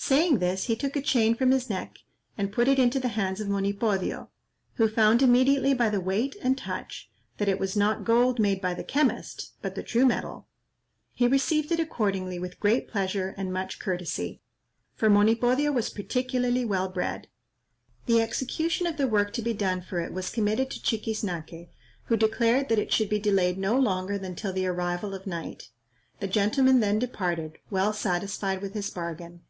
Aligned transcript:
Saying 0.00 0.38
this, 0.38 0.64
he 0.64 0.76
took 0.76 0.96
a 0.96 1.02
chain 1.02 1.34
from 1.34 1.50
his 1.50 1.68
neck, 1.68 1.98
and 2.38 2.52
put 2.52 2.66
it 2.66 2.78
into 2.78 2.98
the 2.98 3.08
hands 3.08 3.40
of 3.42 3.48
Monipodio, 3.48 4.30
who 4.76 4.88
found 4.88 5.20
immediately 5.20 5.74
by 5.74 5.90
the 5.90 6.00
weight 6.00 6.34
and 6.40 6.56
touch 6.56 7.10
that 7.36 7.48
it 7.48 7.58
was 7.60 7.76
not 7.76 8.04
gold 8.04 8.38
made 8.38 8.58
by 8.62 8.72
the 8.72 8.84
chemist, 8.84 9.52
but 9.60 9.74
the 9.74 9.82
true 9.82 10.06
metal. 10.06 10.46
He 11.12 11.26
received 11.28 11.70
it 11.72 11.80
accordingly 11.80 12.38
with 12.38 12.58
great 12.58 12.88
pleasure 12.88 13.34
and 13.36 13.52
much 13.52 13.78
courtesy, 13.78 14.40
for 14.94 15.10
Monipodio 15.10 15.72
was 15.72 15.90
particularly 15.90 16.64
well 16.64 16.88
bred. 16.88 17.28
The 18.06 18.22
execution 18.22 18.86
of 18.86 18.96
the 18.96 19.08
work 19.08 19.34
to 19.34 19.42
be 19.42 19.52
done 19.52 19.82
for 19.82 20.00
it 20.00 20.14
was 20.14 20.30
committed 20.30 20.70
to 20.70 20.80
Chiquiznaque, 20.80 21.68
who 22.04 22.16
declared 22.16 22.70
that 22.70 22.78
it 22.78 22.94
should 22.94 23.10
be 23.10 23.18
delayed 23.18 23.58
no 23.58 23.78
longer 23.78 24.16
than 24.16 24.34
till 24.34 24.54
the 24.54 24.68
arrival 24.68 25.12
of 25.12 25.26
night. 25.26 25.68
The 26.20 26.28
gentleman 26.28 26.80
then 26.80 26.98
departed, 26.98 27.58
well 27.68 27.92
satisfied 27.92 28.62
with 28.62 28.72
his 28.72 28.88
bargain. 28.88 29.42